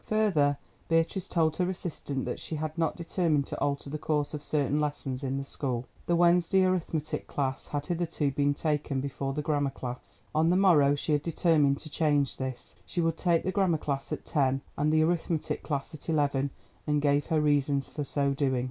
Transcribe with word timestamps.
Further, 0.07 0.57
Beatrice 0.89 1.27
told 1.27 1.57
her 1.57 1.69
assistant 1.69 2.25
that 2.25 2.39
she 2.39 2.55
had 2.55 2.73
determined 2.95 3.45
to 3.45 3.59
alter 3.59 3.87
the 3.87 3.99
course 3.99 4.33
of 4.33 4.43
certain 4.43 4.79
lessons 4.81 5.23
in 5.23 5.37
the 5.37 5.43
school. 5.43 5.85
The 6.07 6.15
Wednesday 6.15 6.65
arithmetic 6.65 7.27
class 7.27 7.67
had 7.67 7.85
hitherto 7.85 8.31
been 8.31 8.55
taken 8.55 8.99
before 8.99 9.33
the 9.33 9.43
grammar 9.43 9.69
class. 9.69 10.23
On 10.33 10.49
the 10.49 10.55
morrow 10.55 10.95
she 10.95 11.11
had 11.11 11.21
determined 11.21 11.77
to 11.81 11.89
change 11.91 12.37
this; 12.37 12.73
she 12.83 12.99
would 12.99 13.15
take 13.15 13.43
the 13.43 13.51
grammar 13.51 13.77
class 13.77 14.11
at 14.11 14.25
ten 14.25 14.61
and 14.75 14.91
the 14.91 15.03
arithmetic 15.03 15.61
class 15.61 15.93
at 15.93 16.09
eleven, 16.09 16.49
and 16.87 16.99
gave 16.99 17.27
her 17.27 17.39
reasons 17.39 17.87
for 17.87 18.03
so 18.03 18.31
doing. 18.33 18.59